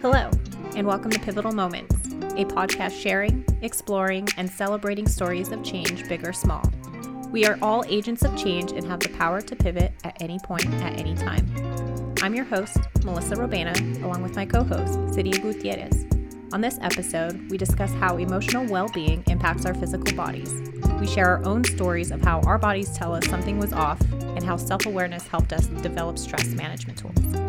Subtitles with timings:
[0.00, 0.30] Hello,
[0.76, 1.92] and welcome to Pivotal Moments,
[2.36, 6.62] a podcast sharing, exploring, and celebrating stories of change, big or small.
[7.32, 10.66] We are all agents of change and have the power to pivot at any point,
[10.66, 11.44] at any time.
[12.22, 13.74] I'm your host, Melissa Robena,
[14.04, 16.06] along with my co host, Cydia Gutierrez.
[16.52, 20.54] On this episode, we discuss how emotional well being impacts our physical bodies.
[21.00, 24.44] We share our own stories of how our bodies tell us something was off and
[24.44, 27.47] how self awareness helped us develop stress management tools.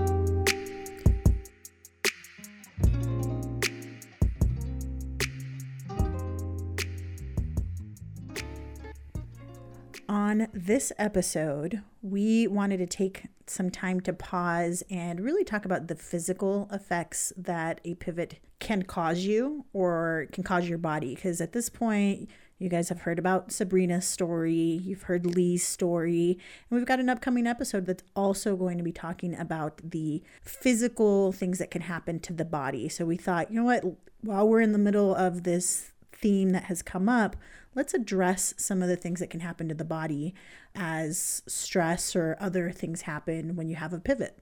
[10.70, 15.96] This episode, we wanted to take some time to pause and really talk about the
[15.96, 21.16] physical effects that a pivot can cause you or can cause your body.
[21.16, 26.38] Because at this point, you guys have heard about Sabrina's story, you've heard Lee's story,
[26.70, 31.32] and we've got an upcoming episode that's also going to be talking about the physical
[31.32, 32.88] things that can happen to the body.
[32.90, 33.84] So we thought, you know what,
[34.22, 37.36] while we're in the middle of this theme that has come up,
[37.76, 40.34] let's address some of the things that can happen to the body
[40.76, 44.40] as stress or other things happen when you have a pivot.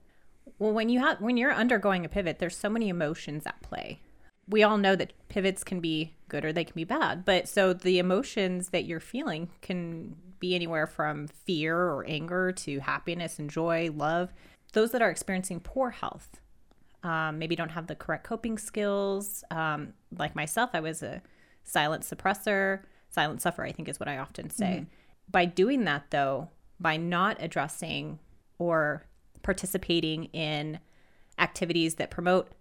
[0.58, 4.00] Well, when you have when you're undergoing a pivot, there's so many emotions at play.
[4.48, 7.24] We all know that pivots can be good or they can be bad.
[7.24, 12.80] But so the emotions that you're feeling can be anywhere from fear or anger to
[12.80, 14.32] happiness and joy, love.
[14.72, 16.40] Those that are experiencing poor health,
[17.02, 19.44] um, maybe don't have the correct coping skills.
[19.50, 21.22] Um, like myself, I was a
[21.68, 22.80] silent suppressor
[23.10, 24.80] silent suffer, I think is what I often say.
[24.80, 24.84] Mm-hmm.
[25.30, 28.18] By doing that, though, by not addressing
[28.58, 29.04] or
[29.42, 30.78] participating in
[31.38, 32.52] activities that promote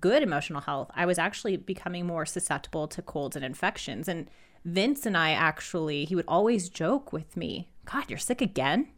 [0.00, 4.08] good emotional health, I was actually becoming more susceptible to colds and infections.
[4.08, 4.30] And
[4.64, 8.88] Vince and I actually, he would always joke with me, God, you're sick again?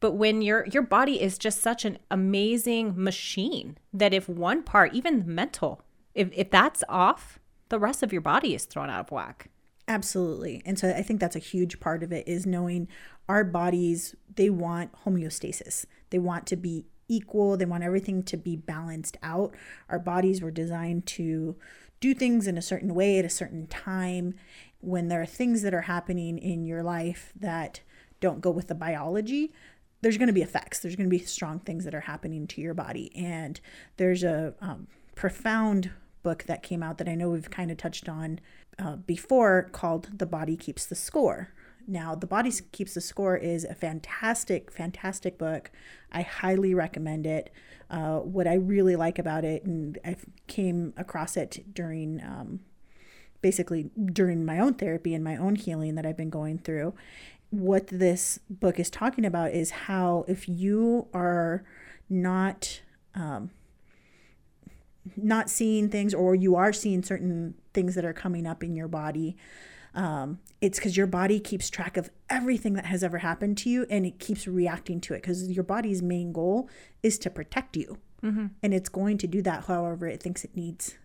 [0.00, 4.94] But when your your body is just such an amazing machine that if one part,
[4.94, 5.82] even mental,
[6.14, 7.39] if, if that's off,
[7.70, 9.48] the rest of your body is thrown out of whack.
[9.88, 10.62] Absolutely.
[10.64, 12.86] And so I think that's a huge part of it is knowing
[13.28, 15.86] our bodies, they want homeostasis.
[16.10, 19.52] They want to be equal, they want everything to be balanced out.
[19.88, 21.56] Our bodies were designed to
[21.98, 24.34] do things in a certain way at a certain time.
[24.80, 27.80] When there are things that are happening in your life that
[28.20, 29.52] don't go with the biology,
[30.02, 30.78] there's going to be effects.
[30.78, 33.10] There's going to be strong things that are happening to your body.
[33.14, 33.60] And
[33.96, 35.90] there's a um, profound
[36.22, 38.40] book that came out that I know we've kind of touched on
[38.78, 41.52] uh, before called The Body Keeps the Score.
[41.86, 45.70] Now, The Body Keeps the Score is a fantastic, fantastic book.
[46.12, 47.50] I highly recommend it.
[47.90, 50.16] Uh, what I really like about it, and I
[50.46, 52.60] came across it during um,
[53.42, 56.94] basically during my own therapy and my own healing that I've been going through.
[57.50, 61.64] What this book is talking about is how if you are
[62.08, 62.82] not
[63.14, 63.50] um,
[65.16, 68.88] not seeing things or you are seeing certain things that are coming up in your
[68.88, 69.36] body
[69.94, 73.86] um, it's because your body keeps track of everything that has ever happened to you
[73.90, 76.68] and it keeps reacting to it because your body's main goal
[77.02, 78.46] is to protect you mm-hmm.
[78.62, 80.96] and it's going to do that however it thinks it needs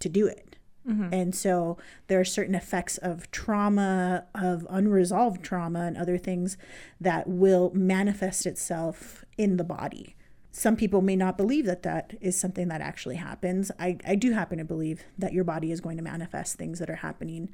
[0.00, 0.56] to do it
[0.88, 1.12] mm-hmm.
[1.12, 1.78] and so
[2.08, 6.56] there are certain effects of trauma of unresolved trauma and other things
[7.00, 10.16] that will manifest itself in the body
[10.56, 13.72] some people may not believe that that is something that actually happens.
[13.76, 16.88] I, I do happen to believe that your body is going to manifest things that
[16.88, 17.48] are happening.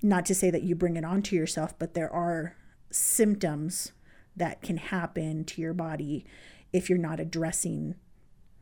[0.00, 2.56] Not to say that you bring it onto yourself, but there are
[2.90, 3.92] symptoms
[4.34, 6.24] that can happen to your body
[6.72, 7.96] if you're not addressing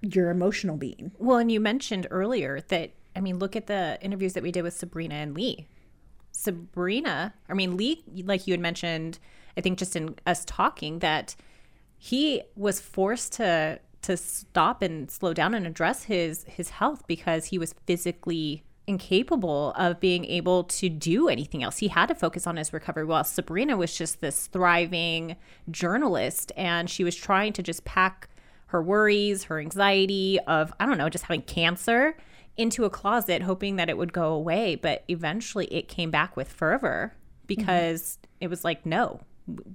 [0.02, 1.12] your emotional being.
[1.16, 4.62] Well, and you mentioned earlier that, I mean, look at the interviews that we did
[4.62, 5.68] with Sabrina and Lee.
[6.32, 9.20] Sabrina, I mean, Lee, like you had mentioned,
[9.56, 11.36] I think just in us talking, that
[11.98, 17.46] he was forced to to stop and slow down and address his his health because
[17.46, 21.76] he was physically incapable of being able to do anything else.
[21.76, 25.36] He had to focus on his recovery while Sabrina was just this thriving
[25.70, 28.30] journalist and she was trying to just pack
[28.68, 32.16] her worries, her anxiety of I don't know, just having cancer
[32.56, 36.48] into a closet hoping that it would go away, but eventually it came back with
[36.48, 37.12] fervor
[37.46, 38.44] because mm-hmm.
[38.44, 39.20] it was like no,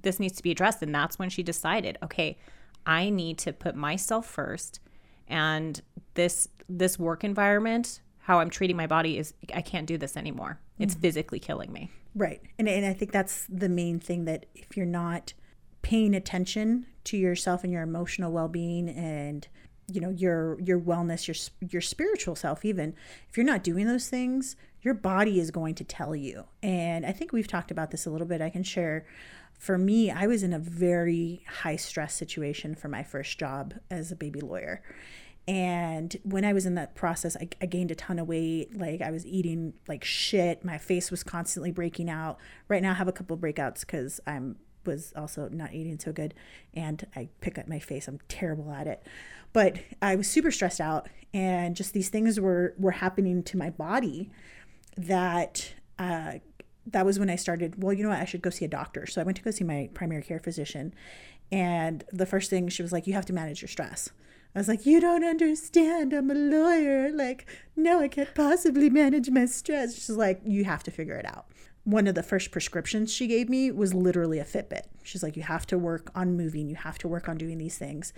[0.02, 0.82] this needs to be addressed.
[0.82, 2.38] And that's when she decided, okay,
[2.86, 4.80] I need to put myself first.
[5.28, 5.80] And
[6.14, 10.58] this this work environment, how I'm treating my body is I can't do this anymore.
[10.78, 11.02] It's mm-hmm.
[11.02, 11.90] physically killing me.
[12.14, 12.40] Right.
[12.58, 15.32] And and I think that's the main thing that if you're not
[15.82, 19.46] paying attention to yourself and your emotional well-being and
[19.92, 22.94] you know your your wellness your your spiritual self even
[23.28, 27.12] if you're not doing those things your body is going to tell you and i
[27.12, 29.04] think we've talked about this a little bit i can share
[29.58, 34.12] for me, I was in a very high stress situation for my first job as
[34.12, 34.82] a baby lawyer.
[35.46, 38.78] And when I was in that process, I, I, gained a ton of weight.
[38.78, 40.64] Like I was eating like shit.
[40.64, 42.38] My face was constantly breaking out.
[42.66, 44.56] Right now, I have a couple breakouts because I'm
[44.86, 46.34] was also not eating so good,
[46.74, 48.08] and I pick up my face.
[48.08, 49.02] I'm terrible at it,
[49.52, 53.70] but I was super stressed out, and just these things were were happening to my
[53.70, 54.30] body
[54.96, 56.34] that uh,
[56.86, 57.82] that was when I started.
[57.82, 58.20] Well, you know what?
[58.20, 59.06] I should go see a doctor.
[59.06, 60.94] So I went to go see my primary care physician,
[61.50, 64.10] and the first thing she was like, "You have to manage your stress."
[64.54, 66.12] I was like, You don't understand.
[66.12, 67.10] I'm a lawyer.
[67.10, 69.94] Like, no, I can't possibly manage my stress.
[69.94, 71.46] She's like, You have to figure it out.
[71.84, 74.84] One of the first prescriptions she gave me was literally a Fitbit.
[75.02, 76.68] She's like, You have to work on moving.
[76.68, 78.12] You have to work on doing these things.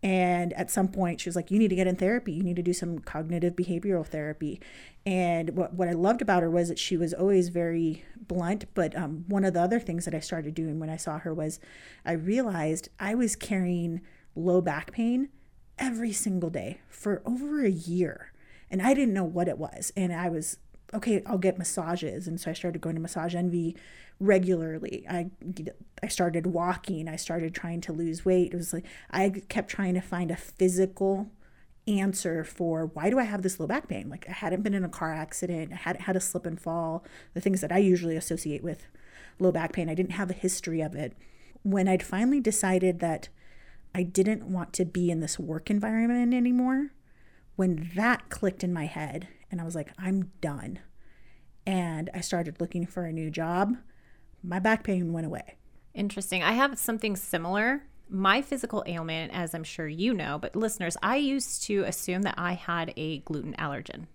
[0.00, 2.32] And at some point, she was like, You need to get in therapy.
[2.32, 4.60] You need to do some cognitive behavioral therapy.
[5.04, 8.66] And what, what I loved about her was that she was always very blunt.
[8.74, 11.34] But um, one of the other things that I started doing when I saw her
[11.34, 11.58] was
[12.04, 14.00] I realized I was carrying
[14.36, 15.30] low back pain
[15.78, 18.32] every single day for over a year.
[18.70, 19.92] And I didn't know what it was.
[19.96, 20.58] And I was,
[20.94, 22.26] okay, I'll get massages.
[22.26, 23.76] And so I started going to Massage Envy
[24.20, 25.04] regularly.
[25.08, 25.30] I
[26.02, 27.08] I started walking.
[27.08, 28.52] I started trying to lose weight.
[28.52, 31.30] It was like I kept trying to find a physical
[31.86, 34.10] answer for why do I have this low back pain?
[34.10, 37.04] Like I hadn't been in a car accident, I hadn't had a slip and fall,
[37.34, 38.86] the things that I usually associate with
[39.38, 39.88] low back pain.
[39.88, 41.14] I didn't have a history of it.
[41.62, 43.28] When I'd finally decided that
[43.94, 46.90] I didn't want to be in this work environment anymore.
[47.56, 50.80] When that clicked in my head, and I was like, I'm done.
[51.66, 53.76] And I started looking for a new job,
[54.42, 55.56] my back pain went away.
[55.94, 56.42] Interesting.
[56.42, 57.82] I have something similar.
[58.08, 62.36] My physical ailment, as I'm sure you know, but listeners, I used to assume that
[62.38, 64.06] I had a gluten allergen.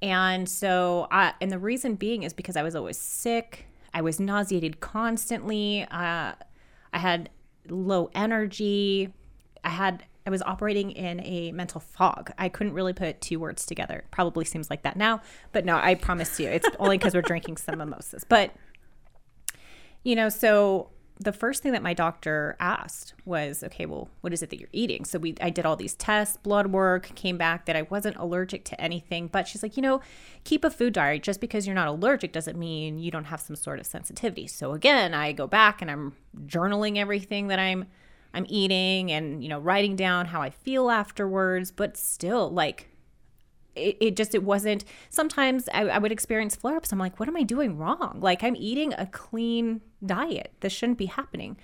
[0.00, 3.66] And so, I, and the reason being is because I was always sick.
[3.92, 5.84] I was nauseated constantly.
[5.90, 6.34] Uh,
[6.92, 7.30] I had
[7.68, 9.12] low energy.
[9.64, 12.30] I had I was operating in a mental fog.
[12.36, 14.04] I couldn't really put two words together.
[14.10, 15.22] Probably seems like that now,
[15.52, 18.24] but no, I promise you, it's only because we're drinking some mimosas.
[18.24, 18.52] But
[20.04, 24.42] you know, so the first thing that my doctor asked was, okay, well, what is
[24.42, 25.06] it that you're eating?
[25.06, 28.66] So we I did all these tests, blood work, came back that I wasn't allergic
[28.66, 30.02] to anything, but she's like, you know,
[30.44, 31.20] keep a food diary.
[31.20, 34.46] Just because you're not allergic doesn't mean you don't have some sort of sensitivity.
[34.46, 37.86] So again, I go back and I'm journaling everything that I'm
[38.34, 42.88] I'm eating and, you know, writing down how I feel afterwards, but still like
[43.78, 46.92] it, it just it wasn't sometimes I, I would experience flare-ups.
[46.92, 48.18] I'm like what am i doing wrong?
[48.20, 50.52] Like i'm eating a clean diet.
[50.60, 51.56] This shouldn't be happening.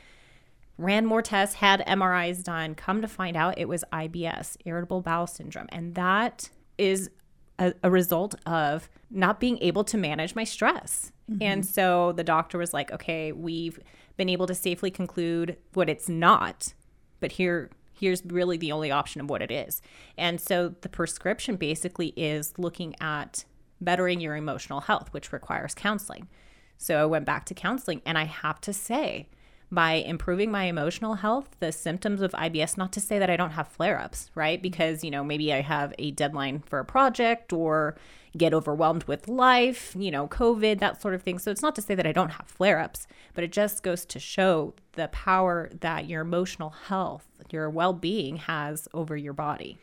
[0.78, 2.75] Ran more tests had mris done.
[2.75, 5.69] Come to find out it was ibs irritable bowel syndrome.
[5.70, 7.11] And that is
[7.58, 11.11] a, a result of not being able to manage my stress.
[11.31, 11.43] Mm-hmm.
[11.43, 13.81] and so the doctor was like okay we've
[14.16, 16.75] been able to safely conclude what it's not
[17.20, 19.81] but here here's really the only option of what it is.
[20.19, 23.44] And so the prescription basically is looking at
[23.81, 26.28] bettering your emotional health, which requires counseling.
[26.76, 29.28] So I went back to counseling, and I have to say,
[29.70, 33.52] by improving my emotional health, the symptoms of IBS, not to say that I don't
[33.52, 34.61] have flare ups, right?
[34.61, 37.96] Because, you know, maybe I have a deadline for a project or
[38.37, 41.39] get overwhelmed with life, you know, COVID, that sort of thing.
[41.39, 44.05] So it's not to say that I don't have flare ups, but it just goes
[44.07, 49.79] to show the power that your emotional health, your well being has over your body.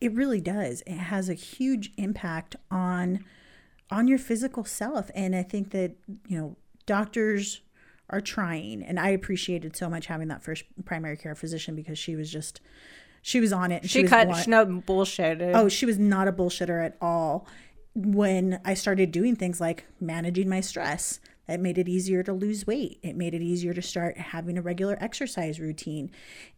[0.00, 0.82] It really does.
[0.86, 3.24] It has a huge impact on
[3.90, 5.94] on your physical self and i think that
[6.26, 7.60] you know doctors
[8.10, 8.82] are trying.
[8.82, 12.60] And I appreciated so much having that first primary care physician because she was just
[13.22, 13.88] she was on it.
[13.88, 15.40] She, she cut she no bullshit.
[15.40, 17.46] Oh, she was not a bullshitter at all.
[17.94, 22.66] When I started doing things like managing my stress, it made it easier to lose
[22.66, 22.98] weight.
[23.02, 26.10] It made it easier to start having a regular exercise routine.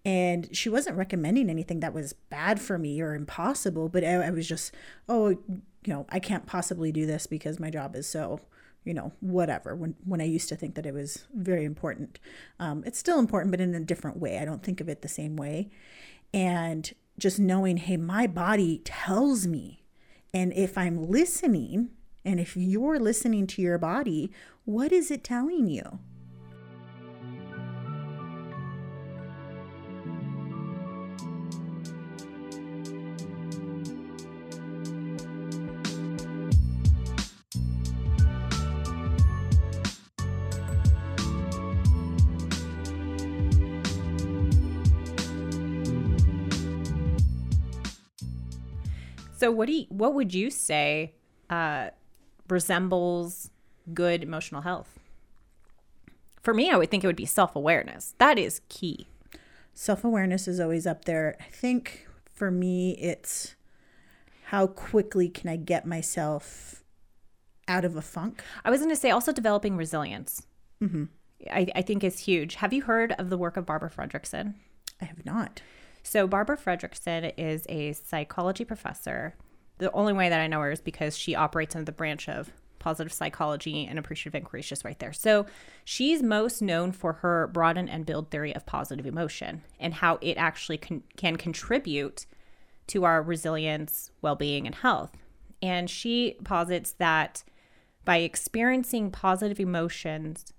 [0.05, 4.31] And she wasn't recommending anything that was bad for me or impossible, but I, I
[4.31, 4.73] was just,
[5.09, 8.41] oh, you know, I can't possibly do this because my job is so
[8.87, 9.75] you know, whatever.
[9.75, 12.21] When when I used to think that it was very important,
[12.61, 14.39] um, it's still important, but in a different way.
[14.39, 15.71] I don't think of it the same way.
[16.33, 19.83] And just knowing, hey, my body tells me,
[20.37, 21.89] and if I'm listening,
[22.23, 24.31] and if you're listening to your body,
[24.67, 25.99] what is it telling you?
[49.37, 51.15] So what do you, what would you say
[51.51, 51.91] uh,
[52.49, 53.51] resembles
[53.93, 54.99] good emotional health?
[56.41, 58.15] For me, I would think it would be self awareness.
[58.19, 59.09] That is key.
[59.75, 61.37] Self awareness is always up there.
[61.41, 63.57] I think for me, it's
[64.47, 66.83] how quickly can I get myself
[67.69, 68.43] out of a funk?
[68.65, 70.47] I was going to say also developing resilience.
[70.83, 71.05] Mm-hmm.
[71.51, 72.55] I, I think is huge.
[72.57, 74.55] Have you heard of the work of Barbara Fredrickson?
[75.01, 75.61] I have not.
[76.07, 79.35] So, Barbara Fredrickson is a psychology professor.
[79.79, 82.53] The only way that I know her is because she operates under the branch of
[82.79, 85.13] positive psychology and appreciative inquiry just right there.
[85.13, 85.47] So,
[85.85, 90.37] she's most known for her broaden and build theory of positive emotion and how it
[90.37, 92.25] actually can, can contribute
[92.87, 95.11] to our resilience, well being, and health.
[95.61, 97.43] And she posits that
[98.05, 100.53] by experiencing positive emotions,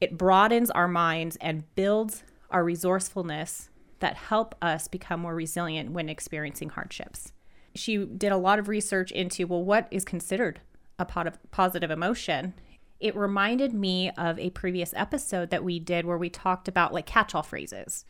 [0.00, 3.68] it broadens our minds and builds our resourcefulness
[4.00, 7.32] that help us become more resilient when experiencing hardships.
[7.74, 10.60] She did a lot of research into, well, what is considered
[10.98, 12.54] a positive emotion?
[13.00, 17.04] It reminded me of a previous episode that we did where we talked about like
[17.04, 18.06] catch all phrases.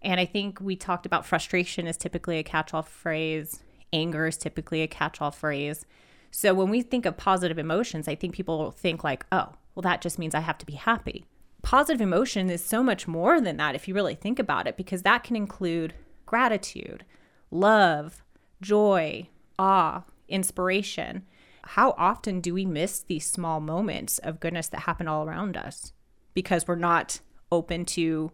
[0.00, 3.58] And I think we talked about frustration is typically a catch all phrase,
[3.92, 5.84] anger is typically a catch all phrase.
[6.30, 10.00] So when we think of positive emotions, I think people think like, oh, well, that
[10.00, 11.24] just means I have to be happy.
[11.68, 15.02] Positive emotion is so much more than that if you really think about it, because
[15.02, 15.92] that can include
[16.24, 17.04] gratitude,
[17.50, 18.24] love,
[18.62, 21.26] joy, awe, inspiration.
[21.64, 25.92] How often do we miss these small moments of goodness that happen all around us
[26.32, 27.20] because we're not
[27.52, 28.32] open to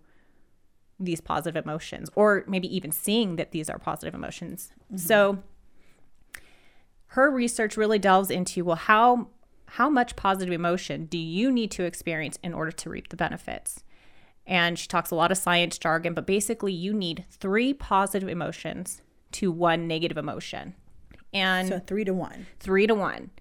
[1.00, 4.70] these positive emotions or maybe even seeing that these are positive emotions?
[4.84, 4.98] Mm-hmm.
[4.98, 5.42] So,
[7.06, 9.26] her research really delves into well how
[9.74, 13.82] how much positive emotion do you need to experience in order to reap the benefits?
[14.46, 19.02] And she talks a lot of science jargon but basically you need three positive emotions
[19.32, 20.74] to one negative emotion.
[21.32, 22.46] And so three to one.
[22.60, 23.32] Three to one.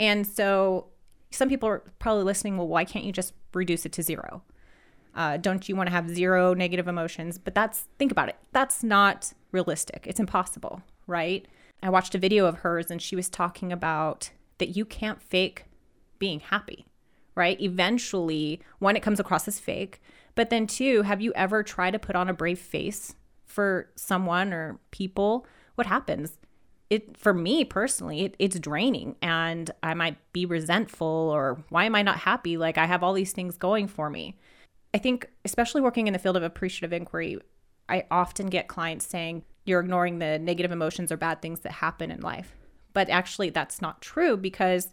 [0.00, 0.86] And so
[1.30, 4.42] some people are probably listening well why can't you just reduce it to zero?
[5.14, 7.38] Uh, don't you want to have zero negative emotions?
[7.38, 10.06] But that's think about it that's not realistic.
[10.08, 11.46] It's impossible right?
[11.84, 15.64] I watched a video of hers and she was talking about that you can't fake
[16.18, 16.86] being happy,
[17.34, 17.60] right?
[17.60, 20.00] Eventually, one, it comes across as fake,
[20.34, 24.52] but then two, have you ever tried to put on a brave face for someone
[24.52, 25.46] or people?
[25.74, 26.38] What happens?
[26.90, 31.94] It for me personally, it, it's draining and I might be resentful or why am
[31.94, 32.56] I not happy?
[32.56, 34.36] Like I have all these things going for me.
[34.94, 37.38] I think, especially working in the field of appreciative inquiry,
[37.88, 42.10] I often get clients saying, you're ignoring the negative emotions or bad things that happen
[42.10, 42.56] in life.
[42.94, 44.92] But actually, that's not true because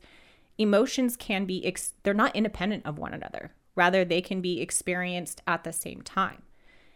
[0.58, 3.52] emotions can be, ex- they're not independent of one another.
[3.76, 6.42] Rather, they can be experienced at the same time.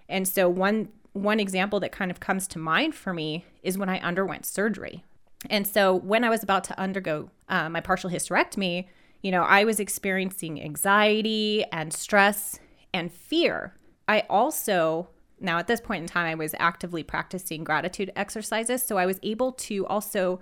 [0.07, 3.89] And so, one, one example that kind of comes to mind for me is when
[3.89, 5.03] I underwent surgery.
[5.49, 8.87] And so, when I was about to undergo uh, my partial hysterectomy,
[9.21, 12.59] you know, I was experiencing anxiety and stress
[12.93, 13.75] and fear.
[14.07, 15.09] I also
[15.41, 18.83] now, at this point in time, I was actively practicing gratitude exercises.
[18.83, 20.39] So I was able to also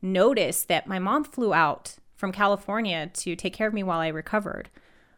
[0.00, 4.06] notice that my mom flew out from California to take care of me while I
[4.06, 4.70] recovered.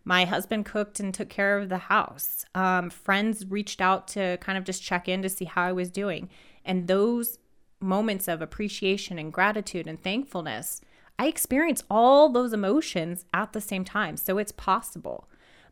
[0.06, 2.46] My husband cooked and took care of the house.
[2.54, 5.90] Um, friends reached out to kind of just check in to see how I was
[5.90, 6.30] doing.
[6.64, 7.38] And those
[7.78, 10.80] moments of appreciation and gratitude and thankfulness,
[11.18, 14.16] I experienced all those emotions at the same time.
[14.16, 15.28] So it's possible.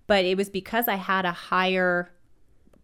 [0.06, 2.12] But it was because I had a higher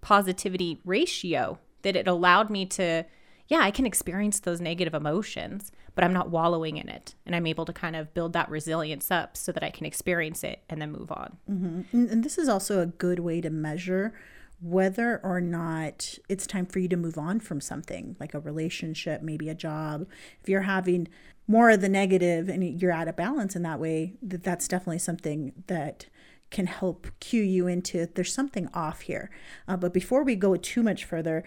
[0.00, 3.05] positivity ratio that it allowed me to
[3.49, 7.14] yeah, I can experience those negative emotions, but I'm not wallowing in it.
[7.25, 10.45] And I'm able to kind of build that resilience up so that I can experience
[10.45, 11.38] it and then move on.
[11.50, 12.12] Mm-hmm.
[12.12, 14.12] And this is also a good way to measure
[14.61, 19.23] whether or not it's time for you to move on from something like a relationship,
[19.23, 20.07] maybe a job.
[20.43, 21.09] If you're having
[21.47, 24.99] more of the negative and you're out of balance in that way, that that's definitely
[24.99, 26.07] something that
[26.50, 29.31] can help cue you into there's something off here.
[29.67, 31.45] Uh, but before we go too much further,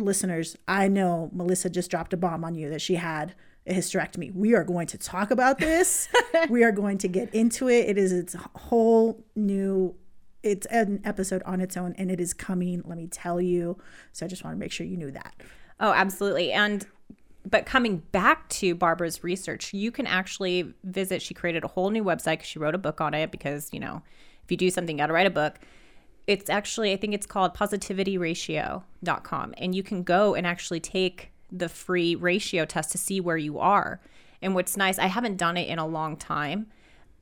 [0.00, 3.34] listeners, I know Melissa just dropped a bomb on you that she had
[3.66, 4.34] a hysterectomy.
[4.34, 6.08] We are going to talk about this.
[6.48, 7.88] we are going to get into it.
[7.88, 9.94] It is its whole new
[10.42, 13.76] it's an episode on its own and it is coming, let me tell you.
[14.12, 15.34] So I just want to make sure you knew that.
[15.80, 16.52] Oh, absolutely.
[16.52, 16.86] And
[17.48, 21.22] but coming back to Barbara's research, you can actually visit.
[21.22, 22.38] She created a whole new website.
[22.38, 24.02] cuz She wrote a book on it because you know
[24.44, 25.58] if you do something, you got to write a book.
[26.28, 29.54] It's actually, I think it's called positivityratio.com.
[29.56, 33.58] And you can go and actually take the free ratio test to see where you
[33.58, 33.98] are.
[34.42, 36.66] And what's nice, I haven't done it in a long time.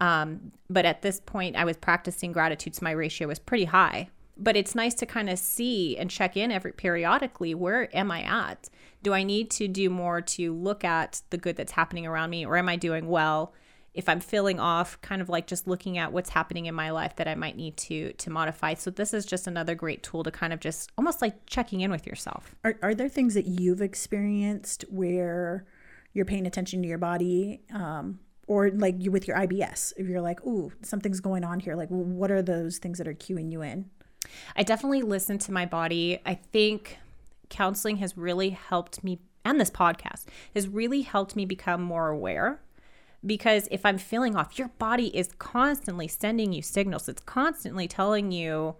[0.00, 4.08] Um, but at this point, I was practicing gratitude, so my ratio was pretty high.
[4.36, 7.54] But it's nice to kind of see and check in every periodically.
[7.54, 8.68] Where am I at?
[9.04, 12.44] Do I need to do more to look at the good that's happening around me,
[12.44, 13.54] or am I doing well?
[13.96, 17.16] If I'm feeling off, kind of like just looking at what's happening in my life
[17.16, 18.74] that I might need to to modify.
[18.74, 21.90] So this is just another great tool to kind of just almost like checking in
[21.90, 22.54] with yourself.
[22.62, 25.64] Are, are there things that you've experienced where
[26.12, 27.62] you're paying attention to your body?
[27.72, 31.74] Um, or like you with your IBS, if you're like, ooh, something's going on here,
[31.74, 33.90] like what are those things that are cueing you in?
[34.54, 36.20] I definitely listen to my body.
[36.24, 36.98] I think
[37.48, 42.60] counseling has really helped me, and this podcast has really helped me become more aware
[43.24, 47.08] because if I'm feeling off, your body is constantly sending you signals.
[47.08, 48.76] It's constantly telling you,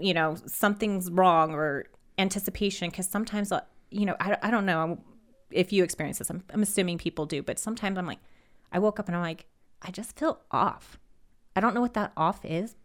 [0.00, 1.86] you know, something's wrong or
[2.18, 2.90] anticipation.
[2.90, 3.60] Because sometimes, uh,
[3.90, 4.98] you know, I, I don't know
[5.50, 6.30] if you experience this.
[6.30, 8.20] I'm, I'm assuming people do, but sometimes I'm like,
[8.72, 9.46] I woke up and I'm like,
[9.82, 10.98] I just feel off.
[11.54, 12.76] I don't know what that off is.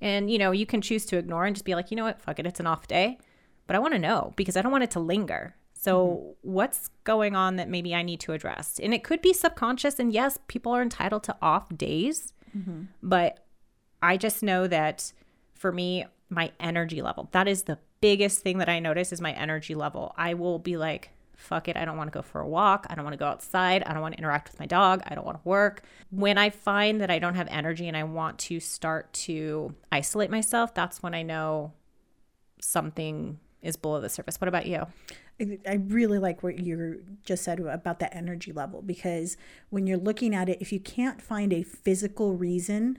[0.00, 2.20] And, you know, you can choose to ignore and just be like, you know what,
[2.20, 3.18] fuck it, it's an off day.
[3.66, 5.54] But I want to know because I don't want it to linger.
[5.82, 6.52] So, mm-hmm.
[6.52, 8.78] what's going on that maybe I need to address?
[8.80, 9.98] And it could be subconscious.
[9.98, 12.32] And yes, people are entitled to off days.
[12.56, 12.82] Mm-hmm.
[13.02, 13.44] But
[14.00, 15.12] I just know that
[15.54, 19.32] for me, my energy level, that is the biggest thing that I notice is my
[19.32, 20.14] energy level.
[20.16, 21.76] I will be like, fuck it.
[21.76, 22.86] I don't want to go for a walk.
[22.88, 23.82] I don't want to go outside.
[23.82, 25.02] I don't want to interact with my dog.
[25.04, 25.82] I don't want to work.
[26.10, 30.30] When I find that I don't have energy and I want to start to isolate
[30.30, 31.72] myself, that's when I know
[32.60, 34.40] something is below the surface.
[34.40, 34.86] What about you?
[35.66, 39.36] I really like what you just said about the energy level because
[39.70, 42.98] when you're looking at it, if you can't find a physical reason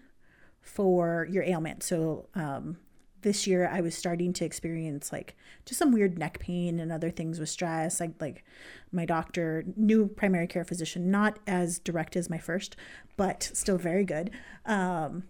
[0.61, 2.77] for your ailment, so um,
[3.23, 5.35] this year I was starting to experience like
[5.65, 7.99] just some weird neck pain and other things with stress.
[7.99, 8.43] Like like
[8.91, 12.75] my doctor, new primary care physician, not as direct as my first,
[13.17, 14.29] but still very good.
[14.65, 15.23] Um,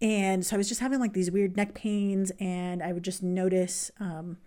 [0.00, 3.22] and so I was just having like these weird neck pains, and I would just
[3.22, 3.90] notice.
[3.98, 4.38] Um,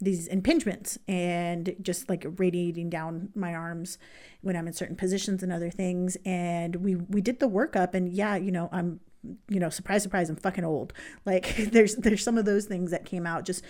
[0.00, 3.98] these impingements and just like radiating down my arms
[4.40, 6.16] when I'm in certain positions and other things.
[6.24, 9.00] And we we did the workup, and yeah, you know, I'm
[9.48, 10.92] you know, surprise, surprise, I'm fucking old.
[11.26, 13.64] Like there's there's some of those things that came out just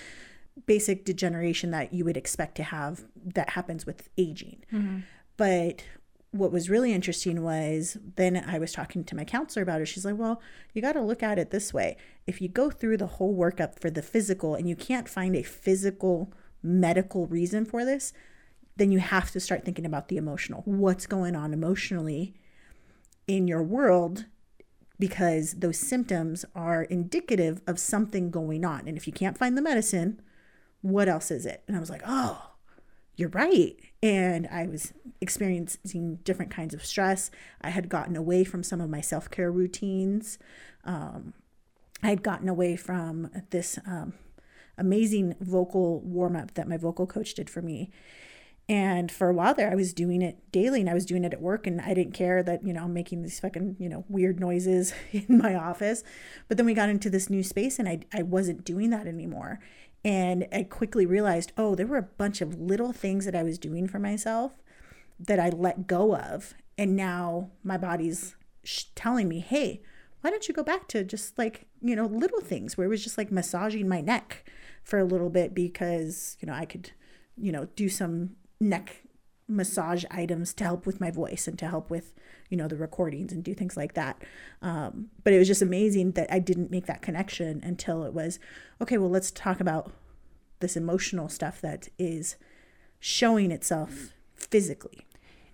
[0.66, 4.64] basic degeneration that you would expect to have that happens with aging.
[4.72, 5.00] Mm-hmm.
[5.36, 5.82] But
[6.32, 9.86] what was really interesting was then I was talking to my counselor about it.
[9.86, 10.40] She's like, well,
[10.72, 11.96] you got to look at it this way.
[12.26, 15.42] If you go through the whole workup for the physical and you can't find a
[15.42, 18.12] physical medical reason for this,
[18.76, 20.62] then you have to start thinking about the emotional.
[20.64, 22.34] What's going on emotionally
[23.26, 24.26] in your world?
[25.00, 28.86] Because those symptoms are indicative of something going on.
[28.86, 30.22] And if you can't find the medicine,
[30.82, 31.64] what else is it?
[31.66, 32.49] And I was like, oh,
[33.20, 37.30] you're right and I was experiencing different kinds of stress.
[37.60, 40.38] I had gotten away from some of my self care routines.
[40.84, 41.34] Um,
[42.02, 44.14] I had gotten away from this um,
[44.78, 47.90] amazing vocal warm up that my vocal coach did for me.
[48.70, 51.34] And for a while there, I was doing it daily and I was doing it
[51.34, 54.04] at work and I didn't care that, you know, I'm making these fucking, you know,
[54.08, 56.04] weird noises in my office.
[56.48, 59.58] But then we got into this new space and I, I wasn't doing that anymore.
[60.04, 63.58] And I quickly realized, oh, there were a bunch of little things that I was
[63.58, 64.52] doing for myself
[65.18, 66.54] that I let go of.
[66.78, 69.82] And now my body's sh- telling me, hey,
[70.22, 73.04] why don't you go back to just like, you know, little things where it was
[73.04, 74.44] just like massaging my neck
[74.82, 76.92] for a little bit because, you know, I could,
[77.36, 79.02] you know, do some neck
[79.50, 82.12] massage items to help with my voice and to help with
[82.48, 84.22] you know the recordings and do things like that
[84.62, 88.38] um, but it was just amazing that i didn't make that connection until it was
[88.80, 89.92] okay well let's talk about
[90.60, 92.36] this emotional stuff that is
[93.00, 95.06] showing itself physically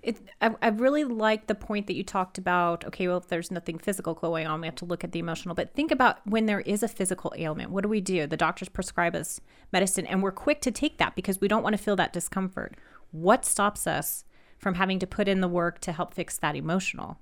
[0.06, 2.84] it, I, I really like the point that you talked about.
[2.84, 5.56] Okay, well, if there's nothing physical going on, we have to look at the emotional.
[5.56, 7.72] But think about when there is a physical ailment.
[7.72, 8.24] What do we do?
[8.28, 9.40] The doctors prescribe us
[9.72, 12.76] medicine, and we're quick to take that because we don't want to feel that discomfort.
[13.16, 14.24] What stops us
[14.58, 17.18] from having to put in the work to help fix that emotional?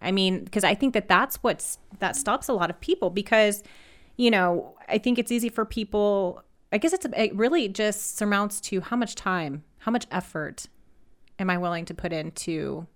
[0.00, 3.62] I mean, because I think that that's what's that stops a lot of people because,
[4.16, 6.42] you know, I think it's easy for people.
[6.72, 10.66] I guess it's it really just surmounts to how much time, how much effort
[11.38, 12.86] am I willing to put into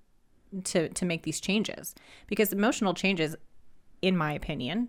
[0.65, 1.95] to to make these changes?
[2.27, 3.37] Because emotional changes,
[4.03, 4.89] in my opinion,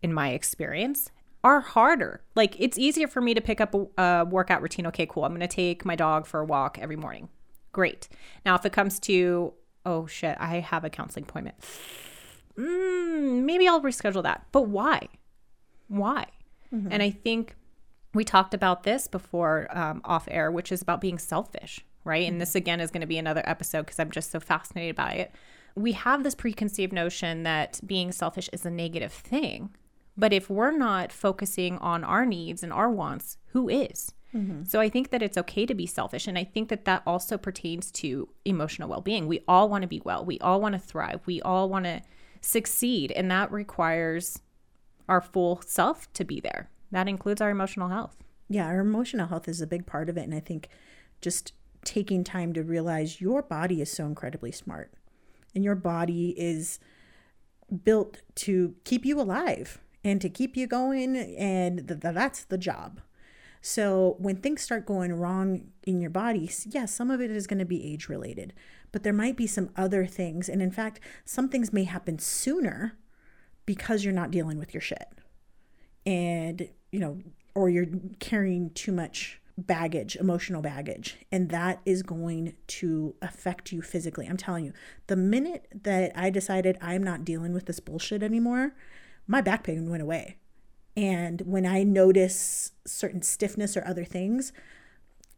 [0.00, 1.10] in my experience,
[1.44, 2.22] are harder.
[2.34, 4.86] Like it's easier for me to pick up a, a workout routine.
[4.88, 5.24] Okay, cool.
[5.24, 7.28] I'm going to take my dog for a walk every morning.
[7.72, 8.08] Great.
[8.46, 9.52] Now, if it comes to,
[9.84, 11.56] oh shit, I have a counseling appointment.
[12.58, 14.46] Mm, maybe I'll reschedule that.
[14.52, 15.08] But why?
[15.88, 16.26] Why?
[16.72, 16.88] Mm-hmm.
[16.90, 17.56] And I think
[18.14, 22.22] we talked about this before um, off air, which is about being selfish, right?
[22.22, 22.32] Mm-hmm.
[22.32, 25.12] And this again is going to be another episode because I'm just so fascinated by
[25.12, 25.32] it.
[25.76, 29.74] We have this preconceived notion that being selfish is a negative thing
[30.16, 34.12] but if we're not focusing on our needs and our wants, who is?
[34.34, 34.64] Mm-hmm.
[34.64, 36.26] So I think that it's okay to be selfish.
[36.26, 39.26] And I think that that also pertains to emotional well being.
[39.26, 42.02] We all want to be well, we all want to thrive, we all want to
[42.40, 43.12] succeed.
[43.12, 44.40] And that requires
[45.08, 46.70] our full self to be there.
[46.90, 48.16] That includes our emotional health.
[48.48, 50.24] Yeah, our emotional health is a big part of it.
[50.24, 50.68] And I think
[51.20, 51.52] just
[51.84, 54.92] taking time to realize your body is so incredibly smart
[55.54, 56.78] and your body is
[57.84, 61.16] built to keep you alive and to keep you going.
[61.16, 63.00] And th- th- that's the job.
[63.60, 67.60] So when things start going wrong in your body, yes, some of it is going
[67.60, 68.52] to be age related,
[68.92, 70.50] but there might be some other things.
[70.50, 72.98] And in fact, some things may happen sooner
[73.64, 75.08] because you're not dealing with your shit.
[76.04, 77.20] And, you know,
[77.54, 77.86] or you're
[78.18, 84.26] carrying too much baggage, emotional baggage, and that is going to affect you physically.
[84.26, 84.72] I'm telling you,
[85.06, 88.74] the minute that I decided I'm not dealing with this bullshit anymore,
[89.26, 90.36] my back pain went away.
[90.96, 94.52] And when I notice certain stiffness or other things,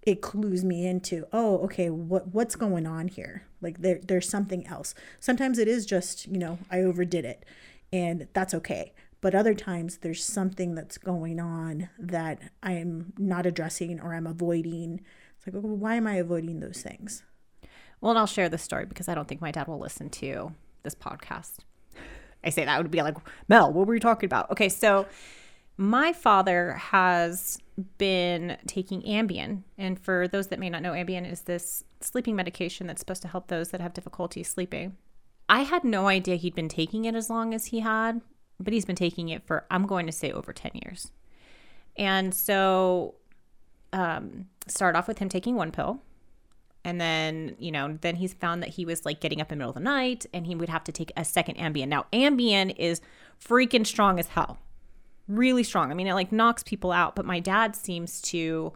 [0.02, 3.44] it clues me into, oh, okay, what what's going on here?
[3.60, 4.94] Like there there's something else.
[5.18, 7.44] Sometimes it is just, you know, I overdid it
[7.92, 8.92] and that's okay.
[9.20, 15.00] But other times there's something that's going on that I'm not addressing or I'm avoiding.
[15.36, 17.24] It's like, well, why am I avoiding those things?
[18.00, 20.52] Well, and I'll share this story because I don't think my dad will listen to
[20.82, 21.60] this podcast.
[22.46, 23.16] I say that would be like,
[23.48, 24.50] Mel, what were you talking about?
[24.52, 25.06] Okay, so
[25.76, 27.58] my father has
[27.98, 29.62] been taking Ambien.
[29.76, 33.28] And for those that may not know, Ambien is this sleeping medication that's supposed to
[33.28, 34.96] help those that have difficulty sleeping.
[35.48, 38.20] I had no idea he'd been taking it as long as he had,
[38.58, 41.12] but he's been taking it for, I'm going to say, over 10 years.
[41.96, 43.14] And so,
[43.92, 46.00] um, start off with him taking one pill
[46.86, 49.62] and then you know then he's found that he was like getting up in the
[49.62, 51.88] middle of the night and he would have to take a second ambien.
[51.88, 53.00] Now ambien is
[53.44, 54.58] freaking strong as hell.
[55.26, 55.90] Really strong.
[55.90, 58.72] I mean it like knocks people out but my dad seems to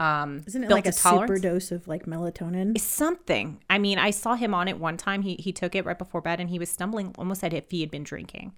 [0.00, 1.28] um Isn't it like a tolerance.
[1.28, 2.80] super dose of like melatonin?
[2.80, 3.60] something.
[3.68, 5.20] I mean i saw him on it one time.
[5.20, 7.82] He, he took it right before bed and he was stumbling almost as if he
[7.82, 8.54] had been drinking.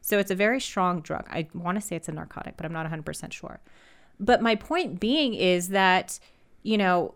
[0.00, 1.26] So it's a very strong drug.
[1.28, 3.58] I want to say it's a narcotic but i'm not 100% sure.
[4.20, 6.20] But my point being is that
[6.62, 7.14] you know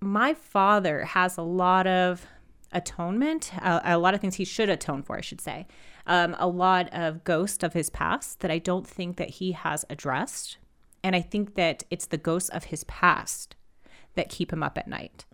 [0.00, 2.26] my father has a lot of
[2.72, 5.66] atonement, a, a lot of things he should atone for, I should say.
[6.06, 9.84] Um, a lot of ghosts of his past that I don't think that he has
[9.90, 10.58] addressed.
[11.02, 13.56] And I think that it's the ghosts of his past
[14.14, 15.26] that keep him up at night.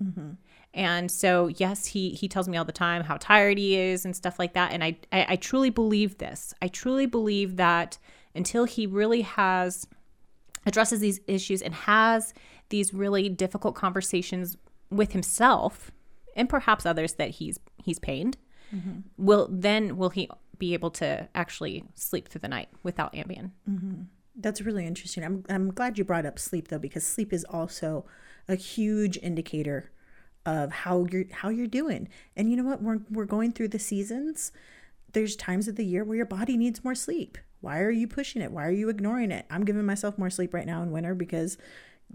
[0.74, 4.14] And so, yes, he he tells me all the time how tired he is and
[4.14, 4.72] stuff like that.
[4.72, 6.52] And I, I I truly believe this.
[6.60, 7.96] I truly believe that
[8.34, 9.86] until he really has
[10.66, 12.34] addresses these issues and has
[12.68, 14.56] these really difficult conversations
[14.90, 15.90] with himself
[16.36, 18.36] and perhaps others that he's he's pained
[18.74, 19.00] mm-hmm.
[19.16, 24.02] will then will he be able to actually sleep through the night without ambien mm-hmm.
[24.36, 25.24] That's really interesting.
[25.24, 28.04] I'm I'm glad you brought up sleep though because sleep is also
[28.48, 29.90] a huge indicator
[30.44, 32.08] of how you're how you're doing.
[32.36, 32.82] And you know what?
[32.82, 34.50] We're we're going through the seasons.
[35.12, 37.38] There's times of the year where your body needs more sleep.
[37.60, 38.50] Why are you pushing it?
[38.50, 39.46] Why are you ignoring it?
[39.48, 41.56] I'm giving myself more sleep right now in winter because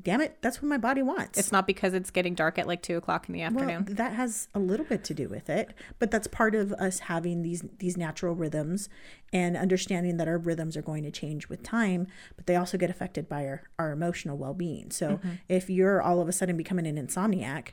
[0.02, 1.38] damn it, that's what my body wants.
[1.38, 4.14] it's not because it's getting dark at like two o'clock in the afternoon Well, that
[4.14, 7.64] has a little bit to do with it, but that's part of us having these
[7.80, 8.90] these natural rhythms
[9.32, 12.90] and understanding that our rhythms are going to change with time, but they also get
[12.90, 14.92] affected by our, our emotional well being.
[14.92, 15.30] So mm-hmm.
[15.48, 17.70] if you're all of a sudden becoming an insomniac,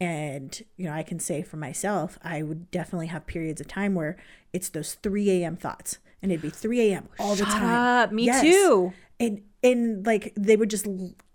[0.00, 3.94] and you know, I can say for myself, I would definitely have periods of time
[3.94, 4.16] where
[4.52, 5.56] it's those 3 a.m.
[5.56, 7.08] thoughts, and it'd be 3 a.m.
[7.18, 7.64] all the time.
[7.64, 8.12] up.
[8.12, 8.92] Me too.
[9.20, 10.86] And and like they would just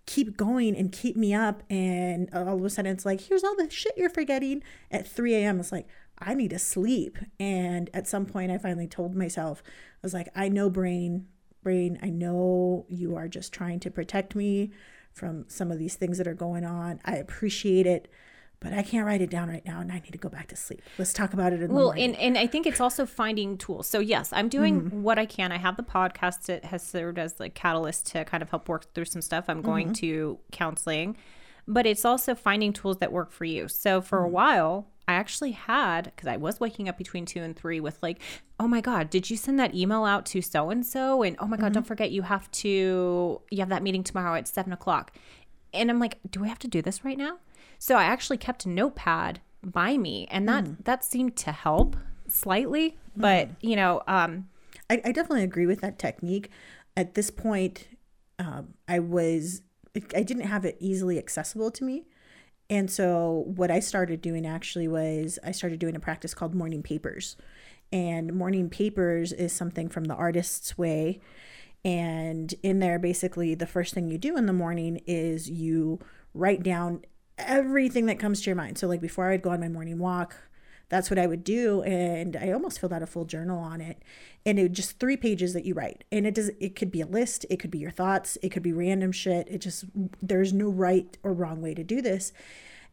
[0.06, 3.56] keep going and keep me up, and all of a sudden it's like, here's all
[3.56, 5.60] the shit you're forgetting at 3 a.m.
[5.60, 5.88] It's like
[6.18, 7.18] I need to sleep.
[7.40, 11.26] And at some point, I finally told myself, I was like, I know, brain,
[11.62, 14.70] brain, I know you are just trying to protect me
[15.12, 17.00] from some of these things that are going on.
[17.04, 18.08] I appreciate it.
[18.60, 20.56] But I can't write it down right now, and I need to go back to
[20.56, 20.80] sleep.
[20.96, 23.86] Let's talk about it in the Well, and, and I think it's also finding tools.
[23.86, 25.02] So yes, I'm doing mm-hmm.
[25.02, 25.52] what I can.
[25.52, 28.94] I have the podcast that has served as the catalyst to kind of help work
[28.94, 29.44] through some stuff.
[29.48, 29.94] I'm going mm-hmm.
[29.94, 31.16] to counseling,
[31.68, 33.68] but it's also finding tools that work for you.
[33.68, 34.32] So for a mm-hmm.
[34.32, 38.20] while, I actually had because I was waking up between two and three with like,
[38.58, 41.22] oh my god, did you send that email out to so and so?
[41.22, 44.48] And oh my god, don't forget you have to you have that meeting tomorrow at
[44.48, 45.12] seven o'clock.
[45.74, 47.38] And I'm like, do I have to do this right now?
[47.84, 52.96] So I actually kept a notepad by me, and that that seemed to help slightly.
[53.14, 54.48] But you know, um,
[54.88, 56.48] I, I definitely agree with that technique.
[56.96, 57.88] At this point,
[58.38, 59.60] um, I was
[60.16, 62.06] I didn't have it easily accessible to me,
[62.70, 66.82] and so what I started doing actually was I started doing a practice called morning
[66.82, 67.36] papers,
[67.92, 71.20] and morning papers is something from the Artist's Way,
[71.84, 75.98] And in there, basically, the first thing you do in the morning is you
[76.32, 77.02] write down
[77.38, 78.78] everything that comes to your mind.
[78.78, 80.36] So, like before I'd go on my morning walk,
[80.88, 81.82] that's what I would do.
[81.82, 84.02] And I almost filled out a full journal on it.
[84.46, 86.04] And it just three pages that you write.
[86.12, 88.62] And it does it could be a list, it could be your thoughts, it could
[88.62, 89.48] be random shit.
[89.48, 89.84] It just
[90.22, 92.32] there's no right or wrong way to do this.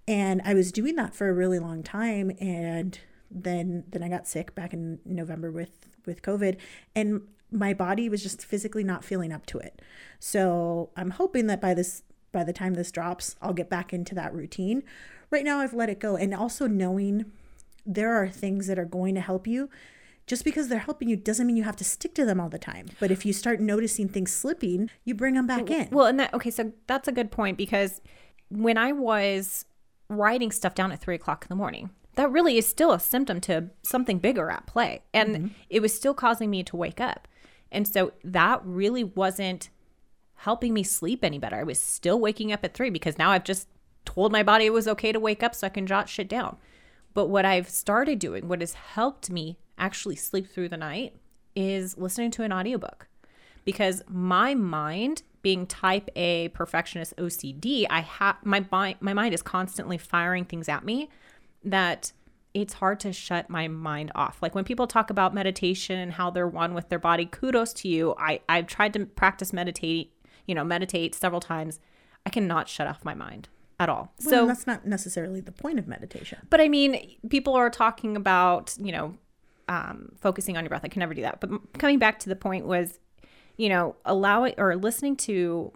[0.07, 2.31] And I was doing that for a really long time.
[2.39, 2.97] And
[3.29, 6.57] then then I got sick back in November with with COVID.
[6.95, 9.81] And my body was just physically not feeling up to it.
[10.19, 14.15] So I'm hoping that by this by the time this drops, I'll get back into
[14.15, 14.83] that routine.
[15.29, 16.15] Right now I've let it go.
[16.15, 17.31] And also knowing
[17.85, 19.69] there are things that are going to help you.
[20.27, 22.59] Just because they're helping you doesn't mean you have to stick to them all the
[22.59, 22.87] time.
[22.99, 25.89] But if you start noticing things slipping, you bring them back in.
[25.91, 28.01] Well, and that okay, so that's a good point because
[28.49, 29.65] when I was
[30.09, 33.41] writing stuff down at three o'clock in the morning, that really is still a symptom
[33.41, 35.01] to something bigger at play.
[35.13, 35.47] And mm-hmm.
[35.69, 37.27] it was still causing me to wake up.
[37.71, 39.69] And so that really wasn't
[40.41, 41.55] helping me sleep any better.
[41.55, 43.67] I was still waking up at three because now I've just
[44.05, 46.57] told my body it was okay to wake up so I can jot shit down.
[47.13, 51.15] But what I've started doing, what has helped me actually sleep through the night,
[51.55, 53.07] is listening to an audiobook.
[53.65, 59.43] Because my mind, being type A perfectionist OCD, I have my mind my mind is
[59.43, 61.09] constantly firing things at me
[61.63, 62.13] that
[62.55, 64.41] it's hard to shut my mind off.
[64.41, 67.87] Like when people talk about meditation and how they're one with their body, kudos to
[67.87, 68.15] you.
[68.17, 70.11] I, I've tried to practice meditate,
[70.51, 71.79] you know, meditate several times.
[72.25, 73.47] I cannot shut off my mind
[73.79, 74.11] at all.
[74.25, 76.39] Well, so that's not necessarily the point of meditation.
[76.49, 79.13] But I mean, people are talking about, you know,
[79.69, 80.81] um, focusing on your breath.
[80.83, 81.39] I can never do that.
[81.39, 82.99] But coming back to the point was,
[83.55, 85.71] you know, allowing or listening to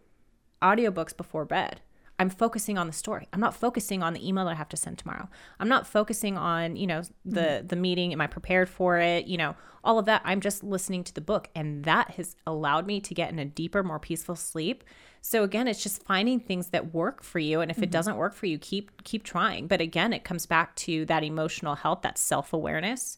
[0.61, 1.79] audiobooks before bed
[2.17, 3.27] I'm focusing on the story.
[3.33, 5.27] I'm not focusing on the email that I have to send tomorrow.
[5.59, 7.67] I'm not focusing on, you know, the mm-hmm.
[7.67, 8.13] the meeting.
[8.13, 9.27] Am I prepared for it?
[9.27, 10.21] You know, all of that.
[10.23, 13.45] I'm just listening to the book, and that has allowed me to get in a
[13.45, 14.83] deeper, more peaceful sleep.
[15.21, 17.85] So again, it's just finding things that work for you, and if mm-hmm.
[17.85, 19.67] it doesn't work for you, keep keep trying.
[19.67, 23.17] But again, it comes back to that emotional health, that self awareness,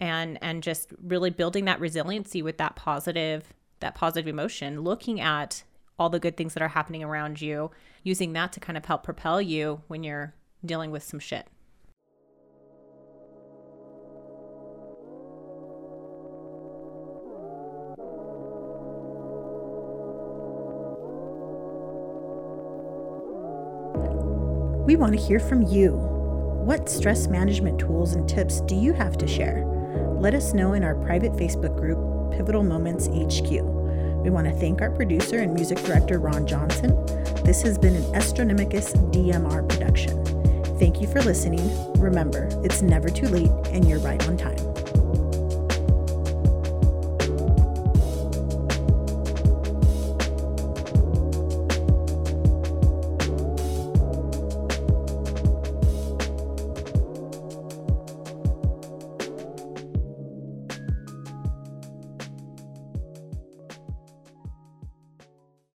[0.00, 4.80] and and just really building that resiliency with that positive that positive emotion.
[4.80, 5.62] Looking at
[5.98, 7.70] all the good things that are happening around you,
[8.02, 11.46] using that to kind of help propel you when you're dealing with some shit.
[24.86, 25.92] We want to hear from you.
[25.92, 29.64] What stress management tools and tips do you have to share?
[30.18, 33.73] Let us know in our private Facebook group, Pivotal Moments HQ.
[34.24, 36.96] We want to thank our producer and music director, Ron Johnson.
[37.44, 40.24] This has been an Astronomicus DMR production.
[40.78, 41.92] Thank you for listening.
[42.00, 44.73] Remember, it's never too late and you're right on time.